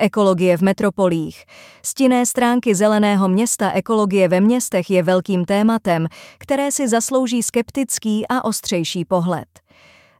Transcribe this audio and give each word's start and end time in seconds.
Ekologie 0.00 0.56
v 0.56 0.62
metropolích. 0.62 1.44
Stinné 1.82 2.26
stránky 2.26 2.74
zeleného 2.74 3.28
města 3.28 3.70
ekologie 3.70 4.28
ve 4.28 4.40
městech 4.40 4.90
je 4.90 5.02
velkým 5.02 5.44
tématem, 5.44 6.06
které 6.38 6.72
si 6.72 6.88
zaslouží 6.88 7.42
skeptický 7.42 8.28
a 8.28 8.44
ostřejší 8.44 9.04
pohled. 9.04 9.48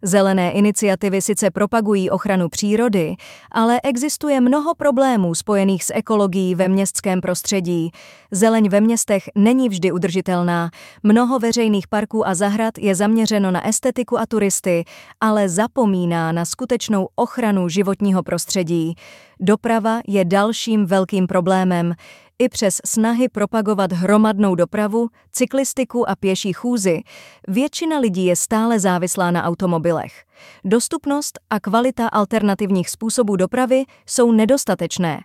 Zelené 0.02 0.52
iniciativy 0.52 1.22
sice 1.22 1.50
propagují 1.50 2.10
ochranu 2.10 2.48
přírody, 2.48 3.16
ale 3.52 3.80
existuje 3.82 4.40
mnoho 4.40 4.74
problémů 4.74 5.34
spojených 5.34 5.84
s 5.84 5.92
ekologií 5.94 6.54
ve 6.54 6.68
městském 6.68 7.20
prostředí. 7.20 7.90
Zeleň 8.30 8.68
ve 8.68 8.80
městech 8.80 9.24
není 9.34 9.68
vždy 9.68 9.92
udržitelná. 9.92 10.70
Mnoho 11.02 11.38
veřejných 11.38 11.88
parků 11.88 12.28
a 12.28 12.34
zahrad 12.34 12.78
je 12.78 12.94
zaměřeno 12.94 13.50
na 13.50 13.68
estetiku 13.68 14.18
a 14.18 14.26
turisty, 14.26 14.84
ale 15.20 15.48
zapomíná 15.48 16.32
na 16.32 16.44
skutečnou 16.44 17.08
ochranu 17.14 17.68
životního 17.68 18.22
prostředí. 18.22 18.94
Doprava 19.40 20.00
je 20.06 20.24
dalším 20.24 20.86
velkým 20.86 21.26
problémem. 21.26 21.94
I 22.40 22.48
přes 22.48 22.80
snahy 22.84 23.28
propagovat 23.28 23.92
hromadnou 23.92 24.54
dopravu, 24.54 25.08
cyklistiku 25.32 26.10
a 26.10 26.16
pěší 26.16 26.52
chůzy, 26.52 27.00
většina 27.48 27.98
lidí 27.98 28.26
je 28.26 28.36
stále 28.36 28.80
závislá 28.80 29.30
na 29.30 29.44
automobilech. 29.44 30.24
Dostupnost 30.64 31.38
a 31.50 31.60
kvalita 31.60 32.08
alternativních 32.08 32.90
způsobů 32.90 33.36
dopravy 33.36 33.84
jsou 34.06 34.32
nedostatečné. 34.32 35.20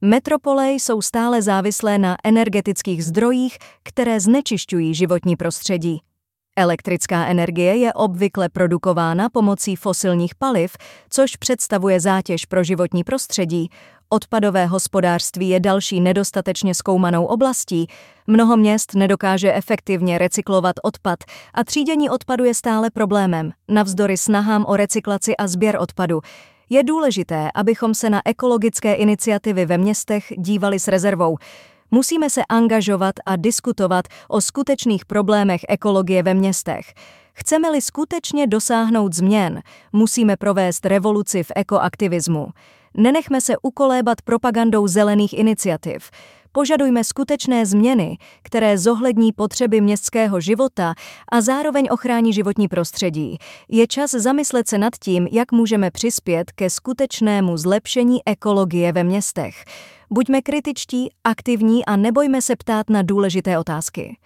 Metropole 0.00 0.72
jsou 0.72 1.02
stále 1.02 1.42
závislé 1.42 1.98
na 1.98 2.16
energetických 2.24 3.04
zdrojích, 3.04 3.58
které 3.82 4.20
znečišťují 4.20 4.94
životní 4.94 5.36
prostředí. 5.36 6.00
Elektrická 6.56 7.26
energie 7.26 7.76
je 7.76 7.92
obvykle 7.92 8.48
produkována 8.48 9.28
pomocí 9.28 9.76
fosilních 9.76 10.34
paliv, 10.34 10.76
což 11.10 11.36
představuje 11.36 12.00
zátěž 12.00 12.46
pro 12.46 12.64
životní 12.64 13.04
prostředí. 13.04 13.68
Odpadové 14.14 14.66
hospodářství 14.66 15.48
je 15.48 15.60
další 15.60 16.00
nedostatečně 16.00 16.74
zkoumanou 16.74 17.24
oblastí. 17.24 17.86
Mnoho 18.26 18.56
měst 18.56 18.94
nedokáže 18.94 19.52
efektivně 19.52 20.18
recyklovat 20.18 20.76
odpad 20.82 21.18
a 21.54 21.64
třídění 21.64 22.10
odpadu 22.10 22.44
je 22.44 22.54
stále 22.54 22.90
problémem, 22.90 23.52
navzdory 23.68 24.16
snahám 24.16 24.64
o 24.68 24.76
recyklaci 24.76 25.36
a 25.36 25.46
sběr 25.46 25.76
odpadu. 25.80 26.20
Je 26.70 26.84
důležité, 26.84 27.48
abychom 27.54 27.94
se 27.94 28.10
na 28.10 28.22
ekologické 28.24 28.94
iniciativy 28.94 29.66
ve 29.66 29.78
městech 29.78 30.32
dívali 30.38 30.78
s 30.78 30.88
rezervou. 30.88 31.36
Musíme 31.90 32.30
se 32.30 32.42
angažovat 32.48 33.14
a 33.26 33.36
diskutovat 33.36 34.04
o 34.28 34.40
skutečných 34.40 35.04
problémech 35.04 35.60
ekologie 35.68 36.22
ve 36.22 36.34
městech. 36.34 36.94
Chceme-li 37.32 37.80
skutečně 37.80 38.46
dosáhnout 38.46 39.12
změn, 39.12 39.62
musíme 39.92 40.36
provést 40.36 40.86
revoluci 40.86 41.42
v 41.42 41.52
ekoaktivismu. 41.56 42.48
Nenechme 42.96 43.40
se 43.40 43.54
ukolébat 43.62 44.22
propagandou 44.22 44.88
zelených 44.88 45.38
iniciativ. 45.38 46.10
Požadujme 46.52 47.04
skutečné 47.04 47.66
změny, 47.66 48.18
které 48.42 48.78
zohlední 48.78 49.32
potřeby 49.32 49.80
městského 49.80 50.40
života 50.40 50.94
a 51.32 51.40
zároveň 51.40 51.88
ochrání 51.90 52.32
životní 52.32 52.68
prostředí. 52.68 53.38
Je 53.68 53.86
čas 53.86 54.10
zamyslet 54.10 54.68
se 54.68 54.78
nad 54.78 54.92
tím, 55.00 55.28
jak 55.32 55.52
můžeme 55.52 55.90
přispět 55.90 56.52
ke 56.52 56.70
skutečnému 56.70 57.56
zlepšení 57.56 58.20
ekologie 58.26 58.92
ve 58.92 59.04
městech. 59.04 59.64
Buďme 60.10 60.42
kritičtí, 60.42 61.10
aktivní 61.24 61.84
a 61.84 61.96
nebojme 61.96 62.42
se 62.42 62.56
ptát 62.56 62.90
na 62.90 63.02
důležité 63.02 63.58
otázky. 63.58 64.16